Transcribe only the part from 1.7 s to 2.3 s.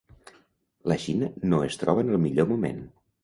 troba en el